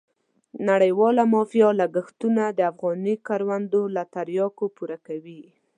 نړیواله 0.69 1.23
مافیا 1.33 1.69
لګښتونه 1.81 2.43
د 2.57 2.59
افغاني 2.71 3.15
کروندو 3.27 3.81
له 3.95 4.03
تریاکو 4.13 4.65
پوره 4.75 4.97
کوي. 5.07 5.43